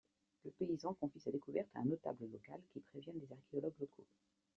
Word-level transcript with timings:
Le 0.45 0.49
paysan 0.49 0.95
confie 0.95 1.19
sa 1.19 1.29
découverte 1.29 1.67
à 1.75 1.79
un 1.81 1.85
notable 1.85 2.25
local, 2.33 2.59
qui 2.73 2.79
prévient 2.79 3.11
des 3.13 3.31
archéologues 3.31 3.79
locaux. 3.79 4.07